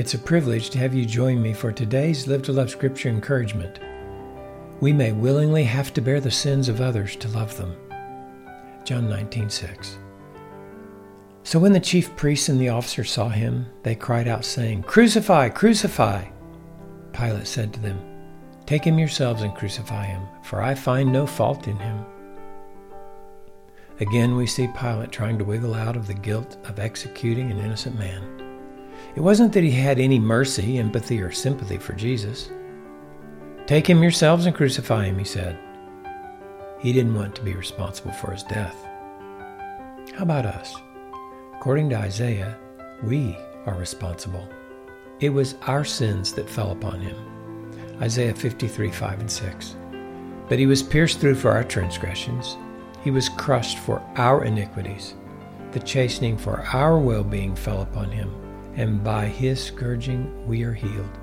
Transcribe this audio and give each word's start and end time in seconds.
It's 0.00 0.14
a 0.14 0.18
privilege 0.18 0.70
to 0.70 0.78
have 0.78 0.94
you 0.94 1.04
join 1.04 1.42
me 1.42 1.52
for 1.52 1.72
today's 1.72 2.26
Live 2.26 2.40
to 2.44 2.54
Love 2.54 2.70
Scripture 2.70 3.10
encouragement. 3.10 3.80
We 4.80 4.94
may 4.94 5.12
willingly 5.12 5.64
have 5.64 5.92
to 5.92 6.00
bear 6.00 6.22
the 6.22 6.30
sins 6.30 6.70
of 6.70 6.80
others 6.80 7.16
to 7.16 7.28
love 7.28 7.54
them. 7.58 7.76
John 8.82 9.10
19:6. 9.10 9.98
So 11.42 11.58
when 11.58 11.74
the 11.74 11.80
chief 11.80 12.16
priests 12.16 12.48
and 12.48 12.58
the 12.58 12.70
officers 12.70 13.10
saw 13.10 13.28
him, 13.28 13.66
they 13.82 13.94
cried 13.94 14.26
out 14.26 14.46
saying, 14.46 14.84
"Crucify, 14.84 15.50
crucify!" 15.50 16.24
Pilate 17.12 17.46
said 17.46 17.74
to 17.74 17.80
them, 17.80 18.00
"Take 18.64 18.84
him 18.84 18.98
yourselves 18.98 19.42
and 19.42 19.54
crucify 19.54 20.06
him, 20.06 20.22
for 20.42 20.62
I 20.62 20.74
find 20.74 21.12
no 21.12 21.26
fault 21.26 21.68
in 21.68 21.76
him." 21.76 22.06
Again 24.00 24.34
we 24.34 24.46
see 24.46 24.66
Pilate 24.68 25.12
trying 25.12 25.36
to 25.36 25.44
wiggle 25.44 25.74
out 25.74 25.94
of 25.94 26.06
the 26.06 26.14
guilt 26.14 26.56
of 26.64 26.78
executing 26.78 27.50
an 27.50 27.58
innocent 27.58 27.98
man. 27.98 28.49
It 29.14 29.20
wasn't 29.20 29.52
that 29.52 29.64
he 29.64 29.70
had 29.70 29.98
any 29.98 30.18
mercy, 30.18 30.78
empathy, 30.78 31.20
or 31.20 31.32
sympathy 31.32 31.78
for 31.78 31.92
Jesus. 31.94 32.50
Take 33.66 33.88
him 33.88 34.02
yourselves 34.02 34.46
and 34.46 34.54
crucify 34.54 35.04
him, 35.04 35.18
he 35.18 35.24
said. 35.24 35.58
He 36.80 36.92
didn't 36.92 37.14
want 37.14 37.34
to 37.36 37.42
be 37.42 37.54
responsible 37.54 38.12
for 38.12 38.32
his 38.32 38.42
death. 38.44 38.76
How 40.14 40.22
about 40.22 40.46
us? 40.46 40.74
According 41.54 41.90
to 41.90 41.96
Isaiah, 41.96 42.56
we 43.02 43.36
are 43.66 43.74
responsible. 43.74 44.48
It 45.20 45.28
was 45.28 45.56
our 45.66 45.84
sins 45.84 46.32
that 46.32 46.48
fell 46.48 46.72
upon 46.72 47.00
him. 47.00 47.16
Isaiah 48.00 48.34
53 48.34 48.90
5 48.90 49.20
and 49.20 49.30
6. 49.30 49.76
But 50.48 50.58
he 50.58 50.66
was 50.66 50.82
pierced 50.82 51.20
through 51.20 51.34
for 51.34 51.52
our 51.52 51.62
transgressions, 51.62 52.56
he 53.02 53.10
was 53.10 53.28
crushed 53.28 53.78
for 53.78 54.02
our 54.16 54.44
iniquities. 54.44 55.14
The 55.72 55.80
chastening 55.80 56.36
for 56.36 56.62
our 56.62 56.98
well 56.98 57.22
being 57.22 57.54
fell 57.54 57.82
upon 57.82 58.10
him, 58.10 58.34
and 58.76 59.02
by 59.02 59.26
his 59.26 59.62
scourging 59.62 60.46
we 60.46 60.62
are 60.62 60.74
healed. 60.74 61.18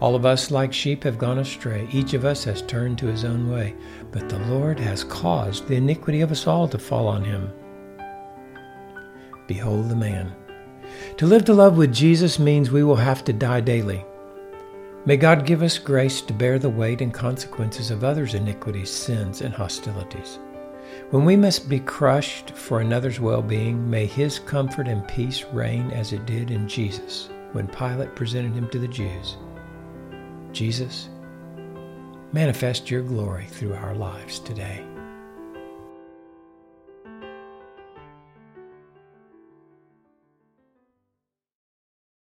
All 0.00 0.14
of 0.14 0.26
us, 0.26 0.50
like 0.50 0.72
sheep, 0.72 1.04
have 1.04 1.18
gone 1.18 1.38
astray. 1.38 1.88
Each 1.92 2.14
of 2.14 2.24
us 2.24 2.44
has 2.44 2.62
turned 2.62 2.98
to 2.98 3.06
his 3.06 3.24
own 3.24 3.50
way, 3.50 3.74
but 4.10 4.28
the 4.28 4.38
Lord 4.40 4.78
has 4.78 5.04
caused 5.04 5.66
the 5.66 5.76
iniquity 5.76 6.20
of 6.20 6.30
us 6.30 6.46
all 6.46 6.68
to 6.68 6.78
fall 6.78 7.08
on 7.08 7.24
him. 7.24 7.50
Behold 9.46 9.88
the 9.88 9.96
man. 9.96 10.34
To 11.18 11.26
live 11.26 11.44
to 11.46 11.54
love 11.54 11.76
with 11.76 11.92
Jesus 11.92 12.38
means 12.38 12.70
we 12.70 12.84
will 12.84 12.96
have 12.96 13.24
to 13.24 13.32
die 13.32 13.60
daily. 13.60 14.04
May 15.06 15.16
God 15.16 15.46
give 15.46 15.62
us 15.62 15.78
grace 15.78 16.20
to 16.22 16.32
bear 16.32 16.58
the 16.58 16.70
weight 16.70 17.00
and 17.00 17.12
consequences 17.12 17.90
of 17.90 18.04
others' 18.04 18.34
iniquities, 18.34 18.90
sins, 18.90 19.42
and 19.42 19.54
hostilities. 19.54 20.38
When 21.10 21.24
we 21.24 21.36
must 21.36 21.68
be 21.68 21.80
crushed 21.80 22.50
for 22.50 22.80
another's 22.80 23.20
well 23.20 23.42
being, 23.42 23.88
may 23.88 24.06
his 24.06 24.38
comfort 24.38 24.88
and 24.88 25.06
peace 25.06 25.44
reign 25.52 25.90
as 25.90 26.12
it 26.12 26.26
did 26.26 26.50
in 26.50 26.68
Jesus 26.68 27.28
when 27.52 27.68
Pilate 27.68 28.16
presented 28.16 28.52
him 28.54 28.68
to 28.70 28.78
the 28.78 28.88
Jews. 28.88 29.36
Jesus, 30.52 31.08
manifest 32.32 32.90
your 32.90 33.02
glory 33.02 33.46
through 33.46 33.74
our 33.74 33.94
lives 33.94 34.40
today. 34.40 34.84